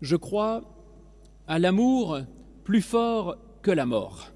[0.00, 0.62] Je crois
[1.46, 2.20] à l'amour
[2.64, 4.32] plus fort que la mort.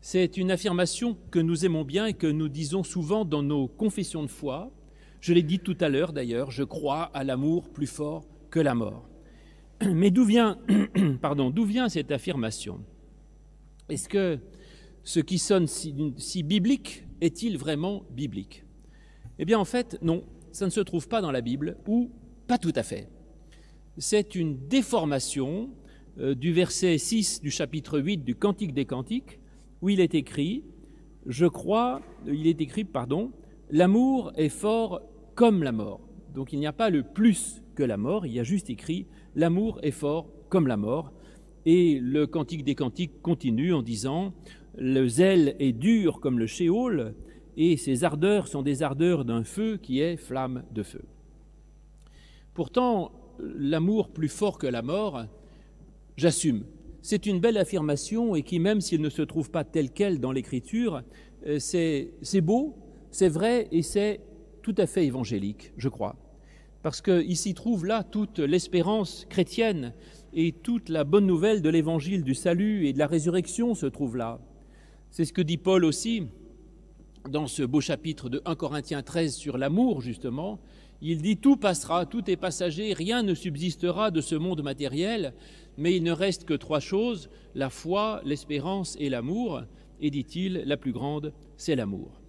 [0.00, 4.22] C'est une affirmation que nous aimons bien et que nous disons souvent dans nos confessions
[4.22, 4.70] de foi.
[5.20, 8.74] Je l'ai dit tout à l'heure d'ailleurs, je crois à l'amour plus fort que la
[8.74, 9.08] mort.
[9.82, 10.58] Mais d'où vient,
[11.20, 12.80] pardon, d'où vient cette affirmation?
[13.88, 14.38] Est-ce que
[15.02, 18.64] ce qui sonne si, si biblique est-il vraiment biblique?
[19.38, 22.10] Eh bien en fait, non, ça ne se trouve pas dans la Bible, ou
[22.46, 23.08] pas tout à fait.
[24.00, 25.70] C'est une déformation
[26.20, 29.40] euh, du verset 6 du chapitre 8 du Cantique des Cantiques,
[29.82, 30.62] où il est écrit,
[31.26, 33.32] je crois, il est écrit, pardon,
[33.70, 35.02] l'amour est fort
[35.34, 36.00] comme la mort.
[36.32, 39.08] Donc il n'y a pas le plus que la mort, il y a juste écrit,
[39.34, 41.12] l'amour est fort comme la mort.
[41.66, 44.32] Et le Cantique des Cantiques continue en disant,
[44.76, 47.16] le zèle est dur comme le shéol,
[47.56, 51.02] et ses ardeurs sont des ardeurs d'un feu qui est flamme de feu.
[52.54, 55.24] Pourtant, l'amour plus fort que la mort,
[56.16, 56.64] j'assume.
[57.02, 60.32] C'est une belle affirmation et qui, même s'il ne se trouve pas tel quel dans
[60.32, 61.02] l'Écriture,
[61.46, 62.76] euh, c'est beau,
[63.10, 64.20] c'est vrai et c'est
[64.62, 66.16] tout à fait évangélique, je crois.
[66.82, 69.94] Parce qu'il s'y trouve là toute l'espérance chrétienne
[70.34, 74.16] et toute la bonne nouvelle de l'évangile du salut et de la résurrection se trouve
[74.16, 74.40] là.
[75.10, 76.24] C'est ce que dit Paul aussi
[77.28, 80.60] dans ce beau chapitre de 1 Corinthiens 13 sur l'amour, justement,
[81.00, 85.34] il dit Tout passera, tout est passager, rien ne subsistera de ce monde matériel,
[85.76, 89.62] mais il ne reste que trois choses la foi, l'espérance et l'amour.
[90.00, 92.20] Et dit-il, la plus grande, c'est l'amour.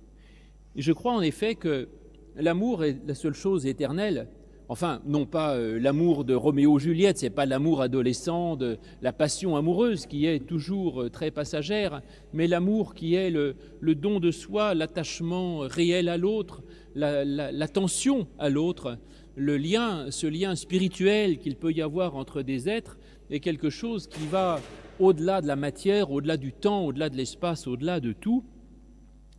[0.75, 1.87] Je crois en effet que
[2.35, 4.27] l'amour est la seule chose éternelle
[4.71, 10.05] Enfin, non pas euh, l'amour de Roméo-Juliette, c'est pas l'amour adolescent, de la passion amoureuse
[10.05, 15.61] qui est toujours euh, très passagère, mais l'amour qui est le, don de soi, l'attachement
[15.61, 16.61] réel à l'autre,
[16.95, 18.97] l'attention à l'autre,
[19.35, 22.97] le lien, ce lien spirituel qu'il peut y avoir entre des êtres
[23.29, 24.59] est quelque chose qui va
[24.99, 28.43] au-delà de la matière, au-delà du temps, au-delà de l'espace, au-delà de tout.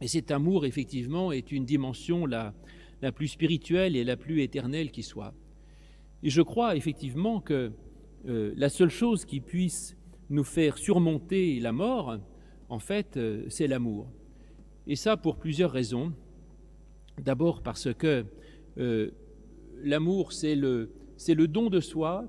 [0.01, 2.55] Et cet amour, effectivement, est une dimension là
[3.03, 5.35] la plus spirituelle et la plus éternelle qui soit.
[6.23, 7.73] Et je crois effectivement que
[8.29, 9.97] euh, la seule chose qui puisse
[10.29, 12.19] nous faire surmonter la mort,
[12.69, 14.07] en fait, euh, c'est l'amour.
[14.87, 16.13] Et ça pour plusieurs raisons.
[17.19, 18.25] D'abord parce que
[18.79, 19.11] euh,
[19.83, 22.25] l'amour, c'est le, c'est le don de soi,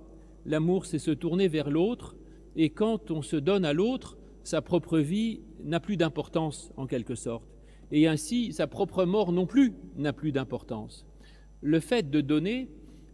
[0.46, 2.16] l'amour, c'est se tourner vers l'autre,
[2.56, 7.16] et quand on se donne à l'autre, sa propre vie n'a plus d'importance en quelque
[7.16, 7.52] sorte
[7.92, 11.06] et ainsi sa propre mort non plus n'a plus d'importance.
[11.62, 12.70] Le fait de donner,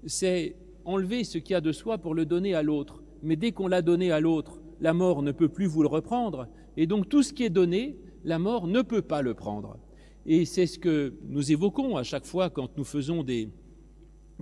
[0.06, 0.56] c'est
[0.86, 3.02] enlever ce qu'il y a de soi pour le donner à l'autre.
[3.24, 6.48] Mais dès qu'on l'a donné à l'autre, la mort ne peut plus vous le reprendre,
[6.78, 9.78] et donc tout ce qui est donné, la mort ne peut pas le prendre.
[10.28, 13.50] Et c'est ce que nous évoquons à chaque fois quand nous faisons des,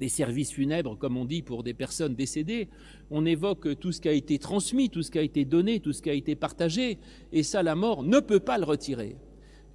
[0.08, 2.68] services funèbres, comme on dit, pour des personnes décédées.
[3.12, 5.94] On évoque tout ce qui a été transmis, tout ce qui a été donné, tout
[5.94, 6.98] ce qui a été partagé,
[7.32, 9.16] et ça, la mort ne peut pas le retirer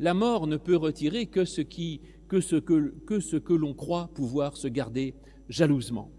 [0.00, 5.15] la mort ne peut retirer que ce, que l'on croit pouvoir se garder
[5.50, 6.10] jalousement.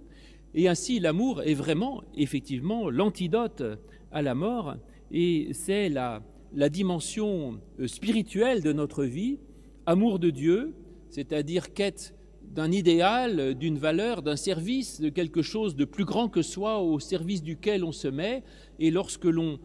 [0.54, 3.64] Et ainsi, l'amour est vraiment, effectivement, l'antidote
[4.12, 4.76] à la mort,
[5.12, 6.22] et c'est la,
[6.54, 9.40] la dimension euh, spirituelle de notre vie,
[9.86, 10.74] amour de Dieu,
[11.10, 16.42] c'est-à-dire quête d'un idéal, d'une valeur, d'un service, de quelque chose de plus grand que
[16.42, 18.44] soi au service duquel on se met,
[18.80, 19.60] et lorsque l'on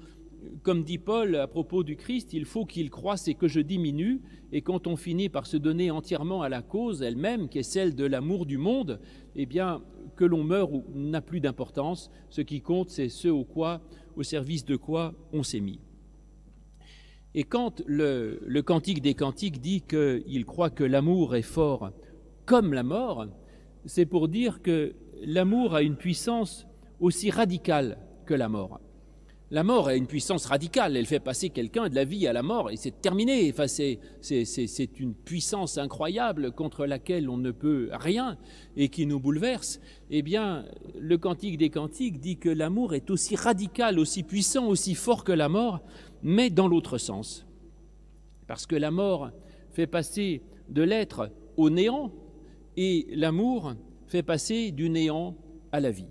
[0.62, 4.20] comme dit Paul à propos du Christ, il faut qu'il croisse et que je diminue,
[4.52, 7.94] et quand on finit par se donner entièrement à la cause elle-même, qui est celle
[7.94, 9.00] de l'amour du monde,
[9.34, 9.82] eh bien,
[10.14, 12.10] que l'on meure n'a plus d'importance.
[12.30, 13.80] Ce qui compte, c'est ce au, quoi,
[14.16, 15.80] au service de quoi on s'est mis.
[17.38, 21.90] Et quand le, Cantique des Cantiques dit qu'il croit que l'amour est fort
[22.46, 23.26] comme la mort,
[23.84, 26.66] c'est pour dire que l'amour a une puissance
[26.98, 28.80] aussi radicale que la mort.
[29.52, 32.42] La mort a une puissance radicale, elle fait passer quelqu'un de la vie à la
[32.42, 33.48] mort et c'est terminé.
[33.52, 38.38] Enfin, c'est une puissance incroyable contre laquelle on ne peut rien
[38.76, 39.78] et qui nous bouleverse.
[40.10, 40.64] Eh bien,
[40.98, 45.30] le Cantique des Cantiques dit que l'amour est aussi radical, aussi puissant, aussi fort que
[45.30, 45.80] la mort,
[46.22, 47.46] mais dans l'autre sens.
[48.46, 49.30] Parce que la mort
[49.72, 52.12] fait passer de l'être au néant
[52.76, 53.74] et l'amour
[54.06, 55.36] fait passer du néant
[55.72, 56.08] à la vie.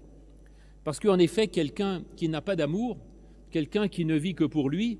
[0.84, 2.98] Parce qu'en effet, quelqu'un qui n'a pas d'amour,
[3.52, 5.00] quelqu'un qui ne vit que pour lui,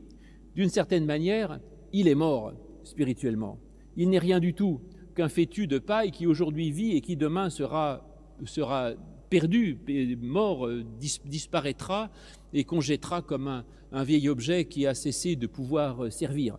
[0.56, 1.60] d'une certaine manière,
[1.94, 2.54] il est mort
[2.84, 3.60] spirituellement.
[3.98, 4.82] Il n'est rien du tout
[5.16, 8.06] qu'un fétu de paille qui aujourd'hui vit et qui demain sera,
[8.46, 8.94] sera
[9.30, 9.78] perdu,
[10.22, 10.84] mort, euh,
[11.26, 12.12] disparaîtra
[12.54, 13.48] et qu'on jettera comme
[13.92, 16.58] un, vieil objet qui a cessé de pouvoir euh, servir.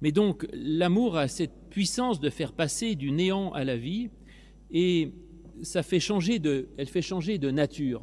[0.00, 4.10] Mais donc l'amour a cette puissance de faire passer du néant à la vie
[4.70, 5.12] et
[5.62, 8.02] ça fait changer de, elle fait changer de nature.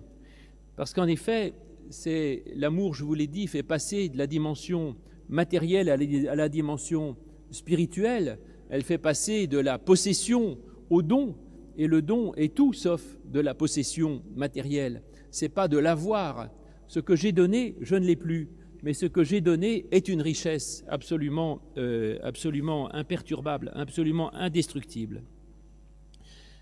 [0.75, 1.53] Parce qu'en effet,
[1.89, 4.95] c'est l'amour, je vous l'ai dit, fait passer de la dimension
[5.27, 7.17] matérielle à la dimension
[7.51, 8.39] spirituelle.
[8.69, 10.57] Elle fait passer de la possession
[10.89, 11.35] au don,
[11.79, 15.01] et le don est tout sauf de la possession matérielle.
[15.31, 16.49] C'est pas de l'avoir.
[16.87, 18.49] Ce que j'ai donné, je ne l'ai plus
[18.81, 25.23] mais ce que j'ai donné est une richesse absolument, euh, absolument imperturbable, absolument indestructible.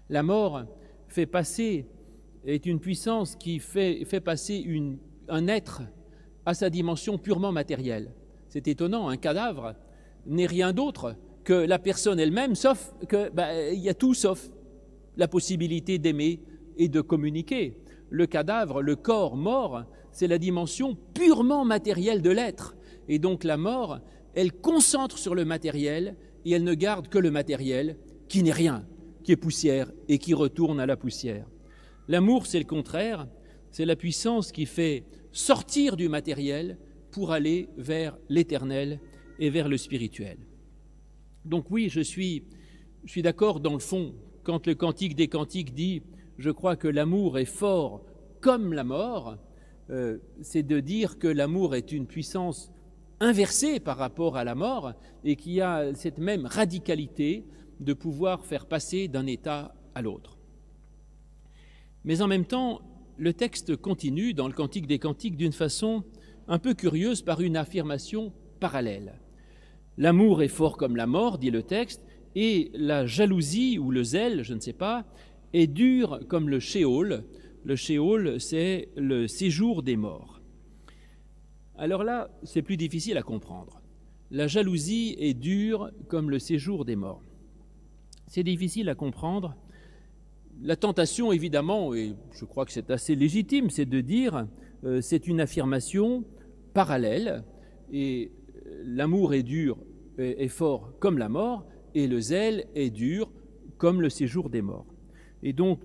[0.09, 0.65] La mort
[1.07, 1.85] fait passer,
[2.45, 4.65] est une puissance qui fait, passer
[5.27, 5.83] un être
[6.45, 8.13] à sa dimension purement matérielle.
[8.47, 9.75] C'est étonnant, un cadavre
[10.25, 14.49] n'est rien d'autre que la personne elle-même, sauf que ben, il y a tout sauf
[15.17, 16.39] la possibilité d'aimer
[16.77, 17.77] et de communiquer.
[18.09, 22.75] Le cadavre, le corps mort, c'est la dimension purement matérielle de l'être.
[23.09, 23.99] Et donc la mort,
[24.33, 26.15] elle concentre sur le matériel
[26.45, 27.97] et elle ne garde que le matériel
[28.29, 28.85] qui n'est rien,
[29.23, 31.47] qui est poussière et qui retourne à la poussière.
[32.07, 33.27] L'amour, c'est le contraire,
[33.71, 36.77] c'est la puissance qui fait sortir du matériel
[37.11, 38.99] pour aller vers l'éternel
[39.39, 40.37] et vers le spirituel.
[41.45, 42.43] Donc oui, je suis,
[43.05, 44.13] je suis d'accord dans le fond
[44.47, 45.99] quand le cantique des cantiques dit⁇
[46.38, 48.05] Je crois que l'amour est fort
[48.39, 49.33] comme la mort⁇
[49.89, 52.71] euh, c'est de dire que l'amour est une puissance
[53.19, 54.94] inversée par rapport à la mort
[55.25, 57.45] et qui a cette même radicalité
[57.81, 60.38] de pouvoir faire passer d'un état à l'autre.
[62.05, 62.79] Mais en même temps,
[63.17, 66.05] le texte continue dans le Cantique des Cantiques d'une façon
[66.47, 69.19] un peu curieuse par une affirmation parallèle.
[69.97, 72.06] L'amour est fort comme la mort, dit le texte,
[72.39, 75.06] et la jalousie ou le zèle, je ne sais pas,
[75.54, 77.24] est dur comme le shéol,
[77.63, 80.39] le Sheol, c'est le séjour des morts.
[81.80, 83.81] Alors là, c'est plus difficile à comprendre.
[84.30, 87.24] La jalousie est dure comme le séjour des morts.
[88.28, 89.56] C'est difficile à comprendre.
[90.62, 94.45] La tentation, évidemment, et je crois que c'est assez légitime, c'est de dire
[94.84, 96.24] euh, c'est une affirmation
[96.75, 97.44] parallèle
[97.92, 98.31] et
[98.68, 99.80] euh, l'amour est dur
[100.19, 103.31] et fort comme la mort et le zèle est dur
[103.79, 104.85] comme le séjour des morts.
[105.41, 105.79] Et donc,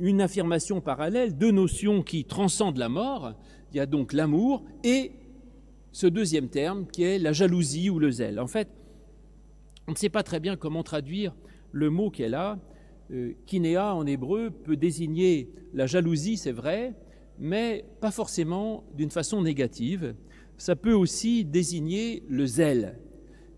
[0.00, 3.34] une affirmation parallèle, deux notions qui transcendent la mort.
[3.70, 5.12] Il y a donc l'amour et
[5.92, 8.40] ce deuxième terme qui est la jalousie ou le zèle.
[8.40, 8.68] En fait,
[9.86, 11.36] on ne sait pas très bien comment traduire
[11.70, 12.58] le mot qui est là.
[13.46, 16.94] Kinéa en hébreu peut désigner la jalousie, c'est vrai,
[17.38, 20.16] mais pas forcément d'une façon négative.
[20.56, 22.98] Ça peut aussi désigner le zèle.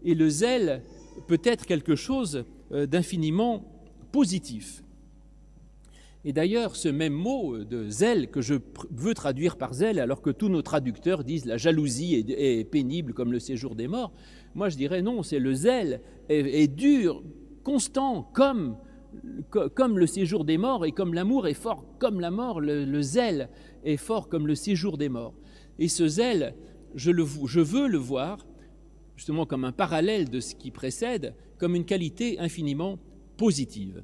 [0.05, 0.83] Et le zèle
[1.27, 3.65] peut être quelque chose euh, d'infiniment
[4.13, 4.83] positif.
[6.25, 8.55] Et d'ailleurs, ce même mot de zèle que je
[8.91, 13.31] veux traduire par zèle, alors que tous nos traducteurs disent la jalousie est, pénible comme
[13.31, 14.13] le séjour des morts,
[14.57, 17.23] moi je dirais non, c'est le zèle est, dur,
[17.63, 18.77] constant comme,
[19.77, 23.49] comme le séjour des morts et comme l'amour est fort comme la mort, le, zèle
[23.85, 25.35] est fort comme le séjour des morts.
[25.79, 26.55] Et ce zèle,
[26.97, 28.45] je, le, je veux le voir
[29.17, 32.99] justement comme un parallèle de ce qui précède, comme une qualité infiniment
[33.37, 34.03] positive.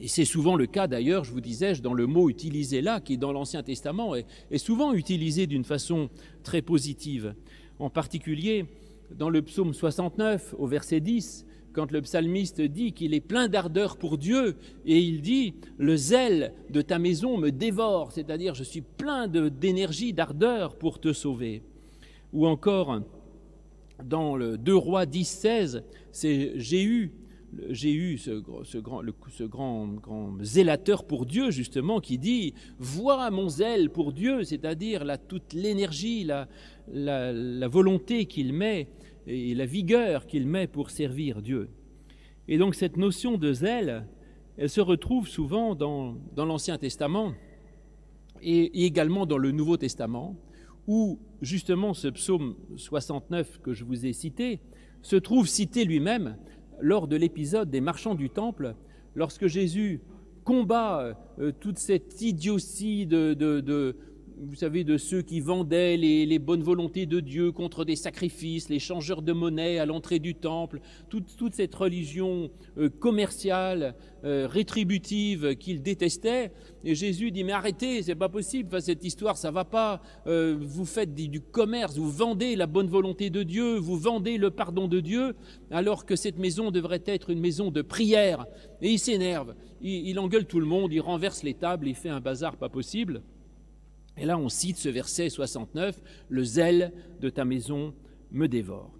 [0.00, 3.18] Et c'est souvent le cas d'ailleurs, je vous disais, dans le mot utilisé là, qui
[3.18, 6.08] dans l'Ancien Testament est, est souvent utilisé d'une façon
[6.42, 7.34] très positive.
[7.78, 8.66] En particulier
[9.10, 13.96] dans le psaume 69 au verset 10, quand le psalmiste dit qu'il est plein d'ardeur
[13.96, 18.80] pour Dieu, et il dit, le zèle de ta maison me dévore, c'est-à-dire je suis
[18.80, 21.62] plein d'énergie, d'ardeur pour te sauver.
[22.32, 23.00] Ou encore,
[24.04, 27.12] dans le 2 Rois 10, 16, c'est Jéhu
[27.70, 33.48] j'ai eu ce, grand, ce grand, grand, zélateur pour Dieu, justement, qui dit Vois mon
[33.48, 36.46] zèle pour Dieu, c'est-à-dire toute l'énergie, la,
[36.92, 38.88] la, volonté qu'il met
[39.26, 41.68] et la vigueur qu'il met pour servir Dieu.
[42.48, 44.06] Et donc, cette notion de zèle,
[44.56, 47.32] elle se retrouve souvent dans, dans l'Ancien Testament
[48.42, 50.36] et, également dans le Nouveau Testament,
[50.88, 54.60] où justement ce psaume 69 que je vous ai cité
[55.02, 56.36] se trouve cité lui-même
[56.80, 58.74] lors de l'épisode des marchands du temple,
[59.14, 60.00] lorsque Jésus
[60.44, 63.96] combat euh, toute cette idiotie de,
[64.40, 68.78] vous savez, de ceux qui vendaient les, bonnes volontés de Dieu contre des sacrifices, les
[68.78, 75.82] changeurs de monnaie à l'entrée du temple, toute, cette religion euh, commerciale, euh, rétributive qu'il
[75.82, 76.52] détestait.
[76.84, 80.00] Et Jésus dit, mais arrêtez, c'est pas possible, cette histoire, ça va pas.
[80.26, 84.50] Euh, vous faites du commerce, vous vendez la bonne volonté de Dieu, vous vendez le
[84.50, 85.34] pardon de Dieu,
[85.70, 88.46] alors que cette maison devrait être une maison de prière.
[88.82, 92.20] Et il s'énerve, il engueule tout le monde, il renverse les tables, il fait un
[92.20, 93.22] bazar pas possible.
[94.18, 97.94] Et là, on cite ce verset 69, Le zèle de ta maison
[98.32, 98.92] me dévore.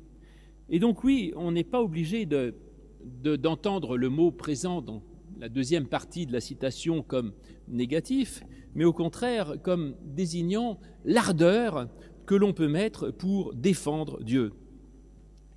[0.70, 5.02] Et donc oui, on n'est pas obligé d'entendre le mot présent dans
[5.38, 7.32] la deuxième partie de la citation comme
[7.68, 8.42] négatif,
[8.74, 11.88] mais au contraire comme désignant l'ardeur
[12.26, 14.52] que l'on peut mettre pour défendre Dieu.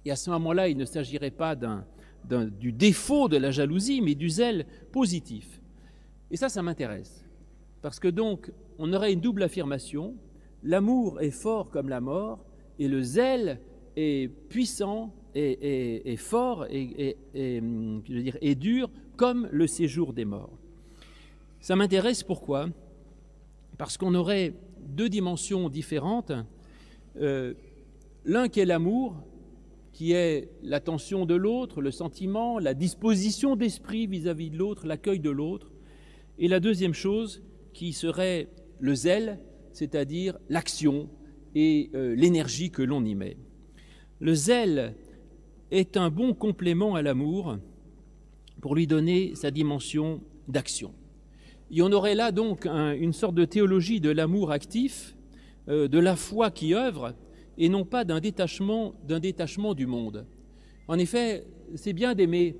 [0.05, 1.55] Et à ce moment-là, il ne s'agirait pas
[2.25, 5.61] du défaut de la jalousie, mais du zèle positif.
[6.31, 7.25] Et ça, ça m'intéresse.
[7.81, 8.51] Parce que donc,
[8.81, 10.15] on aurait une double affirmation.
[10.63, 12.43] L'amour est fort comme la mort,
[12.79, 13.59] et le zèle
[13.95, 20.57] est puissant et, fort et, dire, et dur comme le séjour des morts.
[21.59, 22.69] Ça m'intéresse pourquoi?
[23.77, 26.31] Parce qu'on aurait deux dimensions différentes.
[27.17, 27.53] Euh,
[28.25, 29.15] l'un qui est l'amour,
[29.93, 35.29] qui est l'attention de l'autre, le sentiment, la disposition d'esprit vis-à-vis de l'autre, l'accueil de
[35.29, 35.71] l'autre.
[36.39, 38.49] Et la deuxième chose qui serait
[38.81, 39.39] le zèle,
[39.71, 41.09] c'est-à-dire l'action
[41.55, 43.37] et euh, l'énergie que l'on y met.
[44.19, 44.95] Le zèle
[45.69, 47.57] est un bon complément à l'amour
[48.59, 50.93] pour lui donner sa dimension d'action.
[51.69, 55.15] Y en aurait là donc une sorte de théologie de l'amour actif,
[55.69, 57.13] euh, de la foi qui œuvre,
[57.57, 60.25] et non pas d'un détachement, d'un détachement du monde.
[60.87, 61.45] En effet,
[61.75, 62.57] c'est bien d'aimer,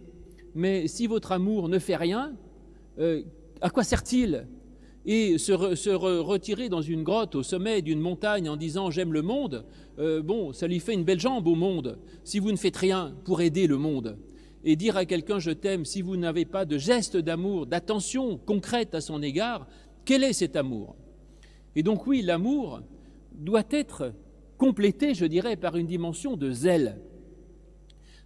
[0.56, 2.36] mais si votre amour ne fait rien,
[3.00, 3.24] euh,
[3.60, 4.48] à quoi sert-il
[5.05, 9.65] Et se, retirer dans une grotte au sommet d'une montagne en disant j'aime le monde,
[9.98, 13.15] euh, bon, ça lui fait une belle jambe au monde, si vous ne faites rien
[13.25, 14.17] pour aider le monde
[14.63, 18.96] et dire à quelqu'un je t'aime si vous n'avez pas de geste d'amour, d'attention concrète
[18.96, 19.67] à son égard,
[20.05, 20.96] quel est cet amour?
[21.75, 22.81] Et donc oui, l'amour
[23.34, 24.13] doit être
[24.58, 27.00] complété, je dirais, par une dimension de zèle.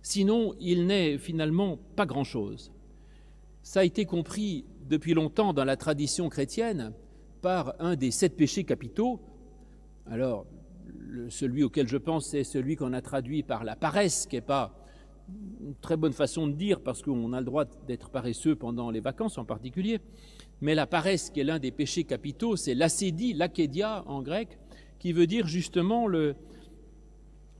[0.02, 2.72] Sinon, il n'est finalement pas grand-chose.
[3.64, 6.94] Ça a été compris depuis longtemps dans la tradition chrétienne
[7.42, 9.20] par un des sept péchés capitaux.
[10.06, 10.46] Alors,
[11.30, 14.78] celui auquel je pense, c'est celui qu'on a traduit par la paresse, qui n'est pas
[15.62, 19.00] une très bonne façon de dire, parce qu'on a le droit d'être paresseux pendant les
[19.00, 20.00] vacances en particulier,
[20.62, 24.60] mais la paresse, qui est l'un des péchés capitaux, c'est l'acédie, l'akédia en grec,
[25.00, 26.08] qui veut dire justement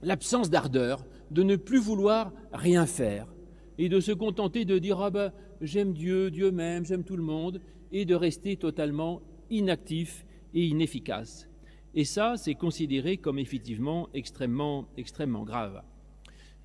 [0.02, 3.34] l'absence d'ardeur, de ne plus vouloir rien faire,
[3.78, 7.24] et de se contenter de dire ah ben, j'aime Dieu, Dieu m'aime, j'aime tout le
[7.24, 7.60] monde,
[7.92, 11.48] et de rester totalement inactif et inefficace.
[11.94, 15.82] Et ça, c'est considéré comme effectivement extrêmement, extrêmement grave.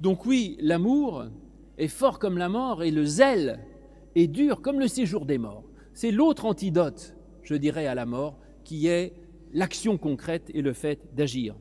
[0.00, 1.26] Donc oui, l'amour
[1.78, 3.60] est fort comme la mort et le zèle
[4.14, 5.64] est dur comme le séjour des morts.
[5.94, 9.12] C'est l'autre antidote, je dirais, à la mort, qui est
[9.52, 11.54] l'action concrète et le fait d'agir.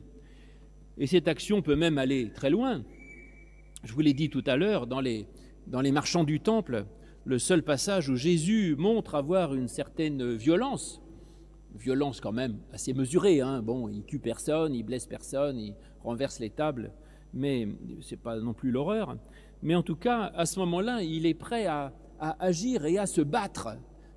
[0.98, 2.82] Et cette action peut même aller très loin.
[3.84, 5.26] Je vous l'ai dit tout à l'heure, dans les,
[5.70, 6.84] dans les marchands du temple,
[7.24, 11.00] le seul passage où Jésus montre avoir une certaine violence,
[11.76, 13.62] violence quand même assez mesurée, hein.
[13.62, 16.92] bon, il tue personne, il blesse personne, il renverse les tables,
[17.32, 17.68] mais
[18.00, 19.16] ce n'est pas non plus l'horreur.
[19.62, 23.20] Mais en tout cas, à ce moment-là, il est prêt à, agir et à se
[23.20, 23.68] battre,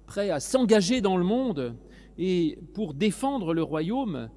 [0.08, 1.76] prêt à s'engager dans le monde
[2.18, 4.30] et pour défendre le royaume,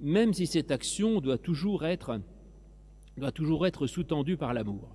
[0.00, 2.20] même si cette action doit toujours être,
[3.16, 4.94] doit toujours être sous-tendue par l'amour.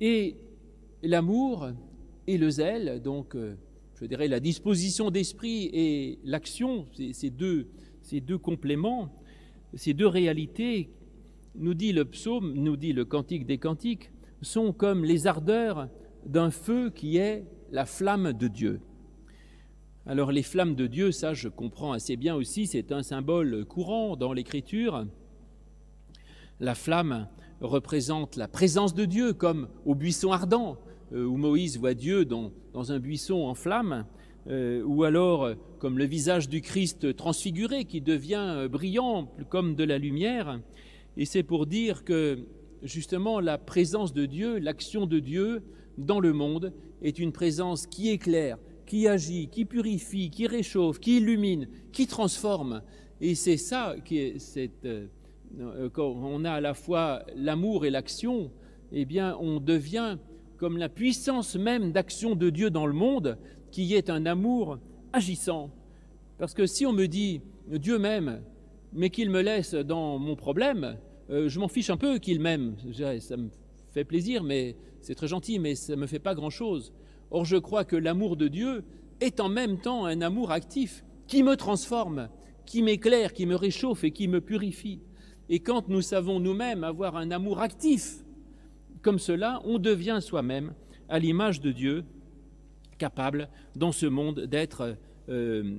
[0.00, 0.36] Et
[1.02, 1.70] l'amour
[2.26, 3.54] et le zèle, donc euh,
[3.94, 7.68] je dirais la disposition d'esprit et l'action, ces deux,
[8.02, 9.14] ces deux compléments,
[9.74, 10.90] ces deux réalités
[11.54, 14.10] nous dit le psaume, nous dit le cantique des cantiques,
[14.42, 15.88] sont comme les ardeurs
[16.26, 18.80] d'un feu qui est la flamme de Dieu.
[20.06, 24.16] Alors les flammes de Dieu, ça je comprends assez bien aussi, c'est un symbole courant
[24.16, 25.06] dans l'Écriture.
[26.60, 27.28] La flamme
[27.60, 30.78] représente la présence de Dieu, comme au buisson ardent,
[31.12, 34.04] où Moïse voit Dieu dans, un buisson en flamme,
[34.48, 39.98] euh, ou alors comme le visage du Christ transfiguré qui devient brillant comme de la
[39.98, 40.60] lumière.
[41.16, 42.46] Et c'est pour dire que
[42.82, 45.62] justement la présence de Dieu, l'action de Dieu
[45.96, 46.72] dans le monde
[47.02, 52.82] est une présence qui éclaire, qui agit, qui purifie, qui réchauffe, qui illumine, qui transforme.
[53.20, 57.90] Et c'est ça qui est cette, euh, quand on a à la fois l'amour et
[57.90, 58.50] l'action,
[58.92, 60.18] eh bien on devient
[60.58, 63.38] comme la puissance même d'action de Dieu dans le monde,
[63.70, 64.78] qui est un amour
[65.12, 65.70] agissant.
[66.36, 68.42] Parce que si on me dit Dieu m'aime,
[68.92, 70.98] mais qu'il me laisse dans mon problème,
[71.30, 72.76] euh, je m'en fiche un peu qu'il m'aime.
[73.20, 73.50] Ça me
[73.90, 76.92] fait plaisir, mais c'est très gentil, mais ça ne me fait pas grand-chose.
[77.30, 78.84] Or, je crois que l'amour de Dieu
[79.20, 82.28] est en même temps un amour actif qui me transforme,
[82.64, 85.00] qui m'éclaire, qui me réchauffe et qui me purifie.
[85.50, 88.24] Et quand nous savons nous-mêmes avoir un amour actif
[89.02, 90.72] comme cela, on devient soi-même,
[91.08, 92.04] à l'image de Dieu,
[92.98, 94.96] capable dans ce monde d'être
[95.28, 95.76] euh,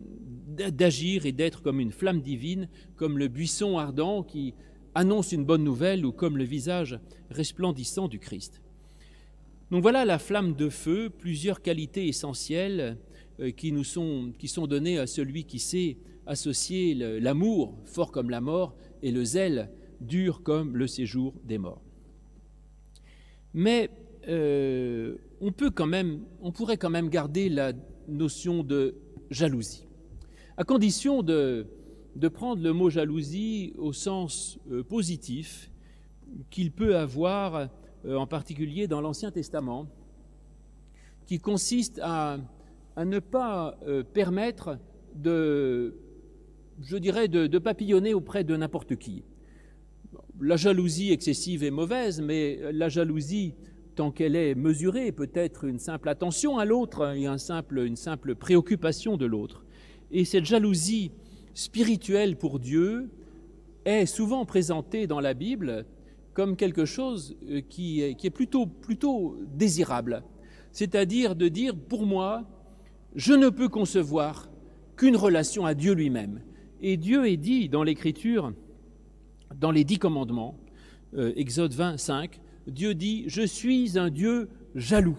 [0.47, 4.53] d'agir et d'être comme une flamme divine, comme le buisson ardent qui
[4.93, 6.99] annonce une bonne nouvelle ou comme le visage
[7.31, 8.61] resplendissant du Christ.
[9.71, 12.97] Donc voilà la flamme de feu, plusieurs qualités essentielles
[13.39, 15.97] euh, qui sont, donnés à celui qui sait
[16.27, 21.81] associer l'amour, fort comme la mort, et le zèle, dur comme le séjour des morts.
[23.53, 23.89] Mais
[24.27, 27.73] euh, on peut quand même, on pourrait quand même garder la
[28.07, 28.95] notion de
[29.29, 29.87] jalousie,
[30.57, 31.67] à condition de,
[32.33, 35.71] prendre le mot jalousie au sens euh, positif
[36.49, 37.69] qu'il peut avoir,
[38.07, 39.87] en particulier dans l'Ancien Testament,
[41.25, 42.39] qui consiste à
[42.97, 44.79] ne pas euh, permettre
[45.15, 45.95] de,
[46.81, 49.23] je dirais, de, papillonner auprès de n'importe qui.
[50.41, 53.55] La jalousie excessive est mauvaise, mais la jalousie,
[53.95, 57.97] tant qu'elle est mesurée, peut être une simple attention à l'autre et un simple, une
[57.97, 59.65] simple préoccupation de l'autre.
[60.11, 61.11] Et cette jalousie
[61.53, 63.09] spirituelle pour Dieu
[63.83, 65.85] est souvent présentée dans la Bible
[66.33, 70.23] comme quelque chose euh, qui est, qui est plutôt, plutôt désirable.
[70.71, 72.45] C'est-à-dire de dire, pour moi,
[73.15, 74.49] je ne peux concevoir
[74.95, 76.39] qu'une relation à Dieu lui-même.
[76.81, 78.53] Et Dieu est dit dans l'Écriture,
[79.55, 80.55] dans les dix commandements,
[81.15, 85.17] euh, Exode 25, Dieu dit Je suis un Dieu jaloux.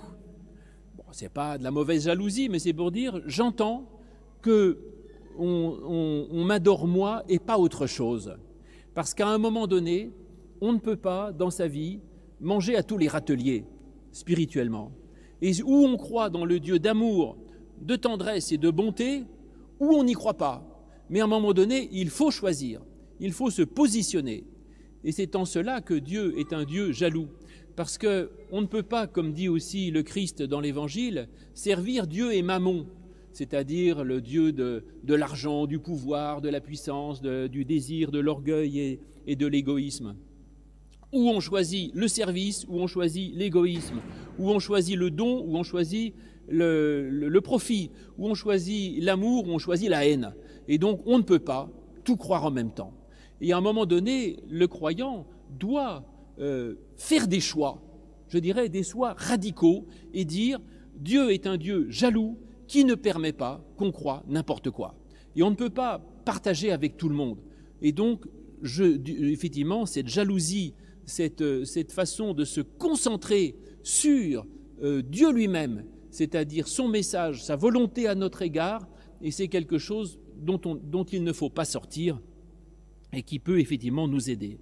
[1.13, 3.89] Ce n'est pas de la mauvaise jalousie, mais c'est pour dire J'entends
[4.43, 4.79] que
[5.39, 8.37] on m'adore moi et pas autre chose.
[8.95, 10.13] Parce qu'à un moment donné,
[10.61, 12.01] on ne peut pas, dans sa vie,
[12.41, 13.65] manger à tous les râteliers,
[14.13, 14.93] spirituellement.
[15.43, 17.37] Et où on croit dans le Dieu d'amour,
[17.81, 19.25] de tendresse et de bonté,
[19.79, 20.63] ou on n'y croit pas.
[21.09, 22.81] Mais à un moment donné, il faut choisir,
[23.21, 24.45] il faut se positionner.
[25.05, 27.29] Et c'est en cela que Dieu est un Dieu jaloux.
[27.77, 32.43] Parce qu'on ne peut pas, comme dit aussi le Christ dans l'Évangile, servir Dieu et
[32.43, 32.87] Mammon,
[33.33, 34.83] c'est-à-dire le Dieu de,
[35.15, 40.17] l'argent, du pouvoir, de la puissance, du désir, de l'orgueil et de l'égoïsme.
[41.13, 44.01] Ou on choisit le service, ou on choisit l'égoïsme,
[44.39, 46.15] ou on choisit le don, ou on choisit
[46.49, 50.35] le, profit, où on choisit l'amour, où on choisit la haine.
[50.69, 51.69] Et donc on ne peut pas
[52.05, 52.93] tout croire en même temps.
[53.41, 55.27] Et à un moment donné, le croyant
[55.59, 56.05] doit
[56.39, 57.83] euh, faire des choix,
[58.29, 60.61] je dirais des choix radicaux, et dire
[60.97, 64.95] Dieu est un Dieu jaloux qui ne permet pas qu'on croit n'importe quoi.
[65.37, 67.39] Et on ne peut pas partager avec tout le monde.
[67.83, 68.27] Et donc,
[68.63, 68.85] je,
[69.31, 70.75] effectivement, cette jalousie,
[71.07, 74.47] cette, cette, façon de se concentrer sur
[74.83, 78.87] euh, Dieu lui-même c'est-à-dire son message, sa volonté à notre égard,
[79.23, 80.59] et c'est quelque chose dont,
[81.13, 82.21] il ne faut pas sortir
[83.13, 84.59] et qui peut effectivement nous aider.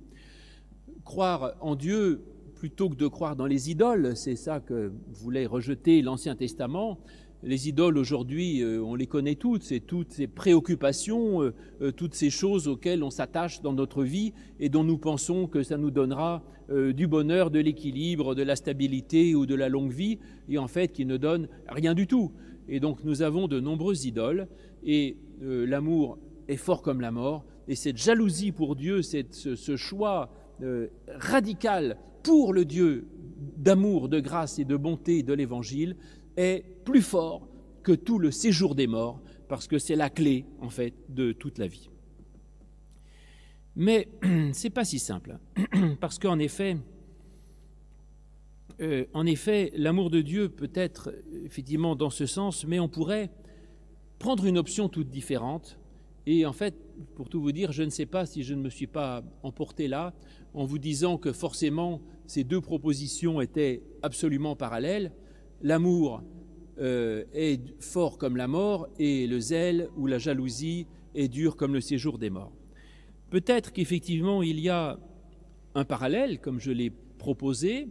[1.05, 2.23] Croire en Dieu
[2.55, 6.99] plutôt que de croire dans les idoles, c'est ça que voulait rejeter l'Ancien Testament,
[7.45, 12.15] les idoles aujourd'hui, euh, on les connaît toutes, c'est toutes ces préoccupations, euh, euh, toutes
[12.15, 15.91] ces choses auxquelles on s'attache dans notre vie et dont nous pensons que ça nous
[15.91, 20.19] donnera du bonheur, de l'équilibre, de la stabilité ou de la longue vie,
[20.51, 22.31] et en fait qui ne donnent rien du tout.
[22.69, 24.49] Et donc nous avons de nombreuses idoles,
[24.85, 30.31] et l'amour est fort comme la mort, et cette jalousie pour Dieu, ce, ce choix
[31.09, 33.09] radical pour le Dieu
[33.57, 35.97] d'amour, de grâce et de bonté de l'Évangile,
[36.37, 37.49] est plus fort
[37.83, 41.59] que tout le séjour des morts, parce que c'est la clé, en fait, de toute
[41.59, 41.89] la vie.
[43.77, 44.09] Mais
[44.53, 45.39] c'est pas si simple,
[46.01, 46.77] parce qu'en effet,
[48.81, 53.31] euh, effet, l'amour de Dieu peut être effectivement dans ce sens, mais on pourrait
[54.19, 55.79] prendre une option toute différente.
[56.27, 56.75] Et en fait,
[57.15, 59.89] pour tout vous dire, je ne sais pas si je ne me suis pas emporté
[59.89, 60.15] là
[60.55, 65.13] en vous disant que forcément ces deux propositions étaient absolument parallèles
[65.63, 66.23] l'amour
[66.79, 71.75] euh, est fort comme la mort et le zèle ou la jalousie est dur comme
[71.75, 72.53] le séjour des morts.
[73.31, 74.99] Peut-être qu'effectivement il y a
[75.75, 77.89] un parallèle, comme je l'ai proposé,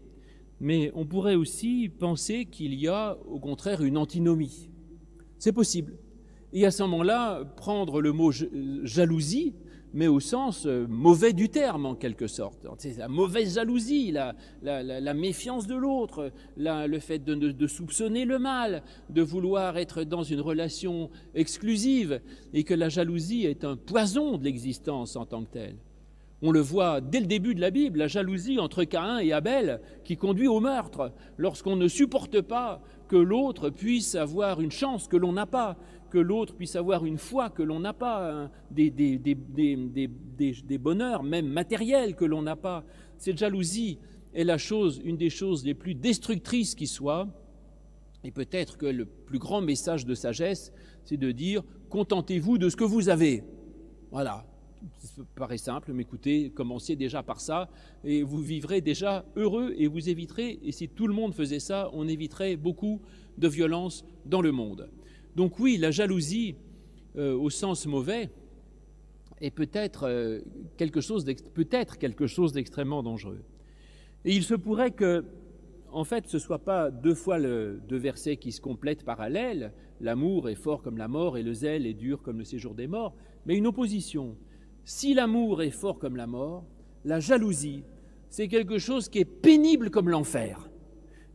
[0.60, 4.70] mais on pourrait aussi penser qu'il y a au contraire une antinomie.
[5.38, 5.98] C'est possible.
[6.54, 8.32] Et à ce moment-là, prendre le mot
[8.84, 9.54] jalousie
[9.94, 12.68] mais au sens euh, mauvais du terme en quelque sorte.
[12.78, 18.84] C'est la mauvaise jalousie, la, méfiance de l'autre, le fait de, de, soupçonner le mal,
[19.10, 22.22] de vouloir être dans une relation exclusive,
[22.54, 25.78] et que la jalousie est un poison de l'existence en tant que telle.
[26.44, 29.82] On le voit dès le début de la Bible, la jalousie entre Caïn et Abel
[30.04, 35.18] qui conduit au meurtre, lorsqu'on ne supporte pas que l'autre puisse avoir une chance que
[35.18, 35.78] l'on n'a pas,
[36.18, 41.46] que l'autre puisse avoir une foi que l'on n'a pas, hein, des, des, bonheurs même
[41.48, 42.84] matériels que l'on n'a pas.
[43.20, 44.00] Cette jalousie
[44.34, 47.28] est la chose, une des choses les plus destructrices qui soit.
[48.24, 52.76] Et peut-être que le plus grand message de sagesse, c'est de dire contentez-vous de ce
[52.76, 53.44] que vous avez.
[54.10, 54.44] Voilà.
[54.98, 57.70] Ça paraît simple, mais écoutez, commencez déjà par ça,
[58.04, 61.92] et vous vivrez déjà heureux, et vous éviterez, et si tout le monde faisait ça,
[61.94, 63.02] on éviterait beaucoup
[63.38, 64.90] de violence dans le monde.
[65.38, 66.56] Donc oui, la jalousie,
[67.16, 68.32] euh, au sens mauvais,
[69.40, 70.42] est peut-être euh,
[70.78, 73.44] quelque chose peut-être quelque chose d'extrêmement dangereux.
[74.26, 75.24] Et il se pourrait que,
[75.92, 80.50] en fait, ce ne soit pas deux fois deux versets qui se complètent parallèles, l'amour
[80.50, 83.14] est fort comme la mort et le zèle est dur comme le séjour des morts,
[83.46, 84.36] mais une opposition.
[84.86, 86.66] Si l'amour est fort comme la mort,
[87.06, 87.84] la jalousie,
[88.30, 90.68] c'est quelque chose qui est pénible comme l'enfer.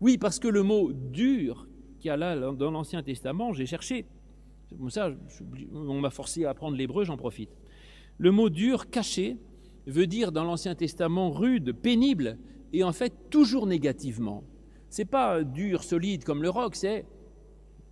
[0.00, 1.68] Oui, parce que le mot dur
[2.02, 4.04] qu'il y a là dans l'Ancien Testament, j'ai cherché.
[4.70, 4.90] Comme
[5.72, 7.50] on m'a forcé à apprendre l'hébreu, j'en profite.
[8.18, 9.36] Le mot dur, caché,
[9.86, 12.38] veut dire dans l'Ancien Testament rude, pénible,
[12.72, 14.42] et en fait toujours négativement.
[14.88, 17.06] C'est pas dur, solide comme le roc, c'est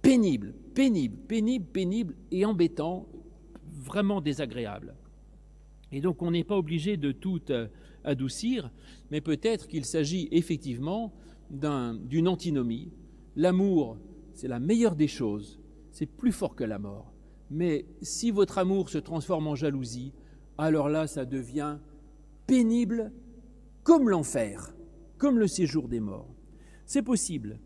[0.02, 3.06] pénible, pénible, pénible, pénible et embêtant,
[3.64, 4.94] vraiment désagréable.
[5.92, 7.68] Et donc on n'est pas obligé de tout euh,
[8.04, 8.70] adoucir,
[9.10, 11.12] mais peut-être qu'il s'agit effectivement
[11.50, 12.90] d'une antinomie.
[13.36, 13.98] L'amour,
[14.32, 17.12] c'est la meilleure des choses, c'est plus fort que la mort.
[17.50, 20.12] Mais si votre amour se transforme en jalousie,
[20.58, 21.78] alors là, ça devient
[22.46, 23.12] pénible
[23.82, 24.74] comme l'enfer,
[25.18, 26.34] comme le séjour des morts.
[26.86, 27.58] C'est possible.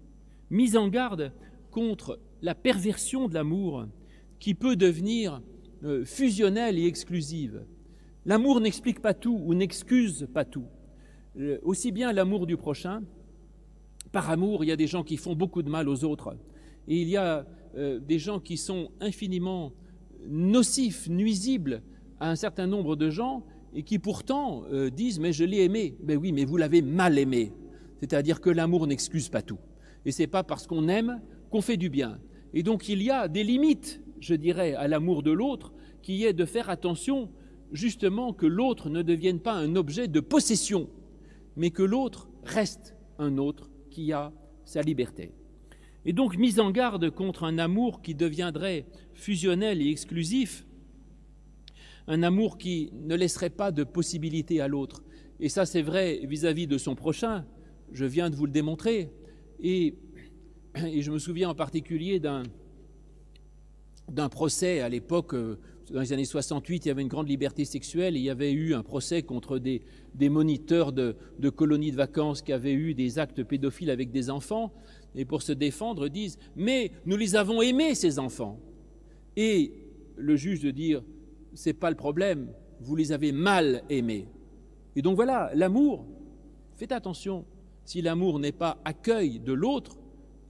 [0.51, 1.33] Mise en garde
[1.71, 3.87] contre la perversion de l'amour
[4.39, 5.43] qui peut devenir
[5.83, 7.65] euh, fusionnelle et exclusive.
[8.27, 10.67] L'amour n'explique pas tout ou n'excuse pas tout.
[11.39, 13.03] Euh, aussi bien l'amour du prochain,
[14.15, 16.37] par amour, il y a des gens qui font beaucoup de mal aux autres.
[16.87, 17.45] Et il y a
[17.77, 19.73] euh, des gens qui sont infiniment
[20.29, 21.83] nocifs, nuisibles
[22.21, 25.97] à un certain nombre de gens et qui pourtant euh, disent Mais je l'ai aimé.
[26.05, 27.53] Mais oui, mais vous l'avez mal aimé.
[27.99, 29.59] C'est-à-dire que l'amour n'excuse pas tout.
[30.07, 32.21] Et ce n'est pas parce qu'on aime qu'on fait du bien.
[32.55, 35.73] Et donc il y a des limites, je dirais, à l'amour de l'autre,
[36.03, 37.31] qui est de faire attention
[37.73, 40.89] justement que l'autre ne devienne pas un objet de possession,
[41.57, 44.33] mais que l'autre reste un autre qui a
[44.65, 45.31] sa liberté.
[46.05, 50.67] Et donc mise en garde contre un amour qui deviendrait fusionnel et exclusif,
[52.09, 55.03] un amour qui ne laisserait pas de possibilité à l'autre.
[55.39, 57.47] Et ça c'est vrai vis-à-vis de son prochain,
[57.93, 59.11] je viens de vous le démontrer.
[59.61, 59.95] Et,
[60.85, 62.43] et je me souviens en particulier d'un
[64.29, 65.59] procès à l'époque euh,
[65.93, 68.53] dans les années 68, il y avait une grande liberté sexuelle et il y avait
[68.53, 69.83] eu un procès contre des,
[70.29, 71.17] moniteurs de,
[71.51, 74.73] colonies de vacances qui avaient eu des actes pédophiles avec des enfants.
[75.15, 78.59] Et pour se défendre, disent Mais nous les avons aimés, ces enfants.
[79.37, 79.73] Et
[80.17, 81.03] le juge de dire
[81.55, 82.49] C'est pas le problème,
[82.81, 84.27] vous les avez mal aimés.
[84.97, 86.07] Et donc voilà, l'amour,
[86.77, 87.45] faites attention,
[87.85, 89.99] si l'amour n'est pas accueil de l'autre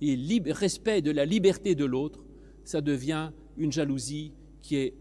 [0.01, 0.17] et
[0.47, 2.25] respect de la liberté de l'autre,
[2.63, 4.95] ça devient une jalousie qui est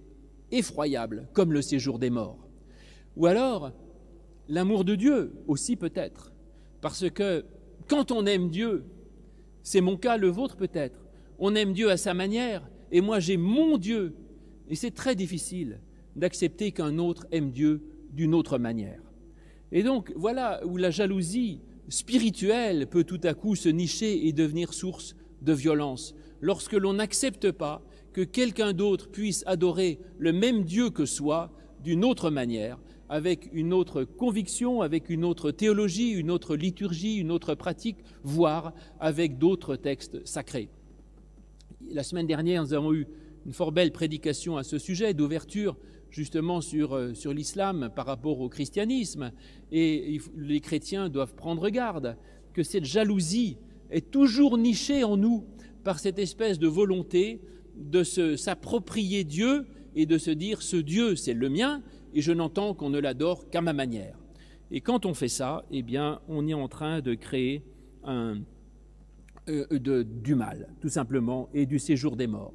[0.54, 2.48] effroyable, comme le séjour des morts.
[3.18, 3.72] Ou alors,
[4.48, 6.34] l'amour de Dieu aussi peut-être,
[6.82, 7.46] parce que
[7.88, 8.86] quand on aime Dieu,
[9.62, 11.06] c'est mon cas, le vôtre peut-être,
[11.40, 14.16] on aime Dieu à sa manière, et moi j'ai mon Dieu,
[14.70, 15.80] et c'est très difficile
[16.16, 19.02] d'accepter qu'un autre aime Dieu d'une autre manière.
[19.72, 24.74] Et donc voilà où la jalousie spirituelle peut tout à coup se nicher et devenir
[24.74, 30.90] source de violence, lorsque l'on n'accepte pas que quelqu'un d'autre puisse adorer le même Dieu
[30.90, 31.52] que soi
[31.84, 37.32] d'une autre manière, avec une autre conviction, avec une autre théologie, une autre liturgie, une
[37.32, 40.70] autre pratique, voire avec d'autres textes sacrés.
[41.92, 43.08] La semaine dernière, nous avons eu
[43.46, 45.76] une fort belle prédication à ce sujet, d'ouverture
[46.10, 49.32] justement sur, euh, l'islam par rapport au christianisme.
[49.72, 52.18] Et les chrétiens doivent prendre garde
[52.54, 53.58] que cette jalousie
[53.90, 55.44] est toujours nichée en nous
[55.84, 57.42] par cette espèce de volonté
[57.76, 61.82] de s'approprier Dieu et de se dire ce Dieu c'est le mien
[62.14, 64.18] et je n'entends qu'on ne l'adore qu'à ma manière.
[64.72, 67.64] Et quand on fait ça, eh bien, on est en train de créer
[68.04, 68.40] un,
[69.50, 72.54] euh, de, du mal, tout simplement, et du séjour des morts.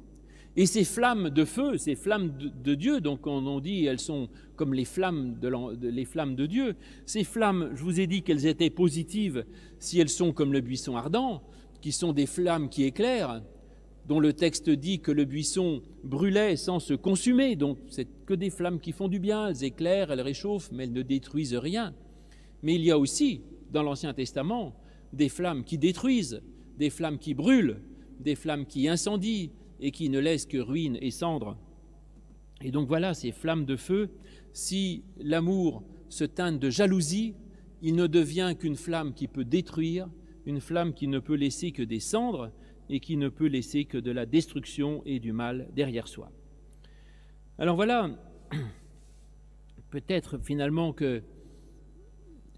[0.55, 4.27] Et ces flammes de feu, ces flammes de, Dieu, donc on, on, dit elles sont
[4.55, 8.47] comme les flammes de, les flammes de Dieu, ces flammes, je vous ai dit qu'elles
[8.47, 9.45] étaient positives
[9.77, 11.43] si elles sont comme le buisson ardent,
[11.79, 13.41] qui sont des flammes qui éclairent,
[14.09, 18.49] dont le texte dit que le buisson brûlait sans se consumer, donc c'est que des
[18.49, 21.93] flammes qui font du bien, elles éclairent, elles réchauffent, mais elles ne détruisent rien.
[22.63, 24.75] Mais il y a aussi, dans l'Ancien Testament,
[25.13, 26.41] des flammes qui détruisent,
[26.79, 27.81] des flammes qui brûlent,
[28.19, 31.55] des flammes qui incendient et qui ne laissent que ruines et cendres.
[32.63, 34.09] Et donc voilà, ces flammes de feu,
[34.53, 37.35] si l'amour se teinte de jalousie,
[37.83, 40.09] il ne devient qu'une flamme qui peut détruire,
[40.47, 42.51] une flamme qui ne peut laisser que des cendres,
[42.89, 46.31] et qui ne peut laisser que de la destruction et du mal derrière soi.
[47.57, 48.09] Alors voilà,
[49.91, 51.21] peut-être finalement que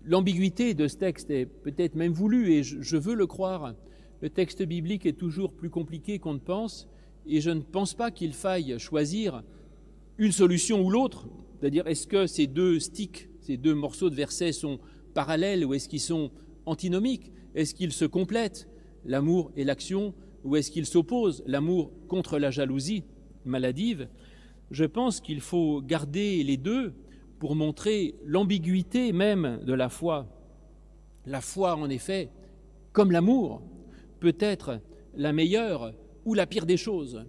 [0.04, 3.76] l'ambiguïté de ce texte est peut-être même voulue, et je, veux le croire.
[4.22, 6.88] Le texte biblique est toujours plus compliqué qu'on ne pense,
[7.26, 9.44] et je ne pense pas qu'il faille choisir
[10.18, 11.28] une solution ou l'autre,
[11.60, 14.80] c'est-à-dire est-ce que ces deux sticks, ces deux morceaux de versets sont
[15.14, 16.32] parallèles ou est-ce qu'ils sont
[16.66, 17.32] antinomiques?
[17.54, 18.68] Est-ce qu'ils se complètent,
[19.06, 23.04] l'amour et l'action, ou est-ce qu'ils s'opposent, l'amour contre la jalousie
[23.46, 24.08] maladive?
[24.72, 26.94] Je pense qu'il faut garder les deux
[27.40, 30.28] pour montrer l'ambiguïté même de la foi.
[31.26, 32.30] La foi, en effet,
[32.94, 33.62] comme l'amour,
[34.20, 34.80] peut être
[35.16, 35.94] la meilleure
[36.26, 37.26] ou la pire des choses.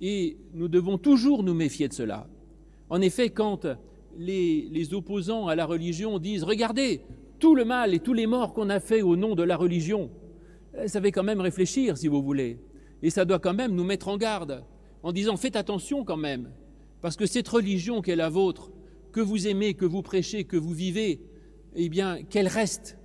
[0.00, 2.26] Et nous devons toujours nous méfier de cela.
[2.90, 3.66] En effet, quand
[4.18, 7.02] les, opposants à la religion disent Regardez,
[7.38, 10.10] tout le mal et tous les morts qu'on a fait au nom de la religion,
[10.86, 12.58] ça fait quand même réfléchir, si vous voulez.
[13.02, 14.64] Et ça doit quand même nous mettre en garde,
[15.02, 16.50] en disant Faites attention quand même,
[17.00, 18.70] parce que cette religion qui est la vôtre,
[19.12, 21.20] que vous aimez, que vous prêchez, que vous vivez,
[21.74, 22.98] eh bien, qu'elle reste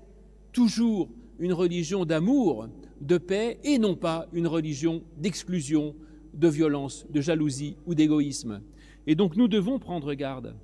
[0.51, 2.67] toujours une religion d'amour,
[3.01, 5.95] de paix, et non pas une religion d'exclusion,
[6.34, 8.62] de violence, de jalousie ou d'égoïsme.
[9.08, 10.56] Et donc nous devons prendre garde.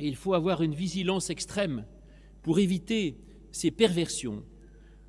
[0.00, 1.84] Il faut avoir une vigilance extrême
[2.42, 3.16] pour éviter
[3.52, 4.42] ces perversions.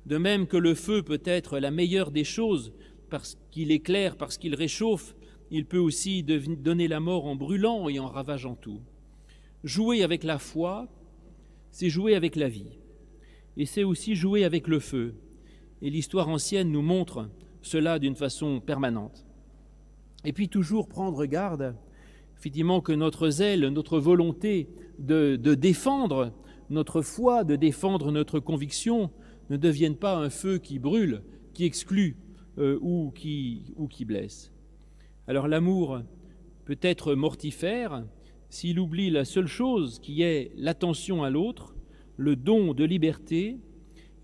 [0.06, 2.72] De même que le feu peut être la meilleure des choses
[3.10, 5.16] parce qu'il éclaire, parce qu'il réchauffe,
[5.50, 8.80] il peut aussi donner la mort en brûlant et en ravageant tout.
[9.64, 10.88] Jouer avec la foi,
[11.70, 12.78] c'est jouer avec la vie.
[13.56, 15.14] Et c'est aussi jouer avec le feu.
[15.82, 17.28] Et l'histoire ancienne nous montre
[17.62, 19.26] cela d'une façon permanente.
[20.24, 21.76] Et puis toujours prendre garde,
[22.38, 26.32] effectivement, que notre zèle, notre volonté de, défendre
[26.70, 29.10] notre foi, de défendre notre conviction,
[29.50, 31.22] ne devienne pas un feu qui brûle,
[31.54, 32.16] qui exclut
[32.58, 34.52] euh, ou, qui, ou qui blesse.
[35.26, 36.00] Alors l'amour
[36.64, 38.04] peut être mortifère
[38.48, 41.74] s'il oublie la seule chose qui est l'attention à l'autre,
[42.16, 43.58] le don de liberté,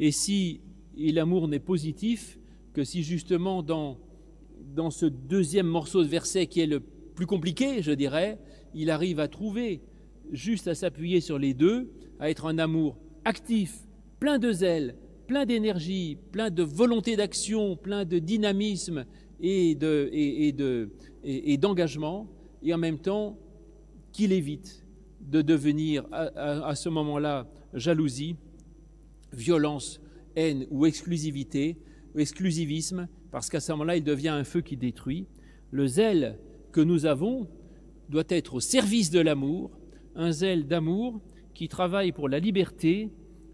[0.01, 0.61] et si
[0.97, 2.39] l'amour n'est positif
[2.73, 3.99] que si justement dans
[4.75, 8.39] dans ce deuxième morceau de verset qui est le plus compliqué, je dirais,
[8.75, 9.83] il arrive à trouver,
[10.33, 13.81] juste à s'appuyer sur les deux, à être un amour actif,
[14.19, 19.05] plein de zèle, plein d'énergie, plein de volonté d'action, plein de dynamisme
[19.41, 19.75] et
[21.59, 22.29] d'engagement,
[22.63, 23.39] et, et, en même temps
[24.13, 24.87] qu'il évite
[25.21, 28.37] de devenir à, à ce moment-là jalousie,
[29.33, 30.01] violence,
[30.37, 31.77] haine ou exclusivité,
[32.17, 35.27] exclusivisme, parce qu'à ce moment-là, il devient un feu qui détruit.
[35.71, 36.39] Le zèle
[36.71, 37.49] que nous avons
[38.09, 39.71] doit être au service de l'amour,
[40.15, 41.21] un zèle d'amour
[41.55, 43.11] qui travaille pour la liberté,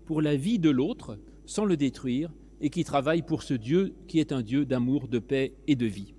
[0.07, 1.19] pour la vie de l'autre,
[1.49, 2.31] sans le détruire,
[2.61, 5.87] et qui travaille pour ce Dieu qui est un Dieu d'amour, de paix et de
[5.87, 6.15] vie.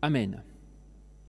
[0.00, 0.44] Amen.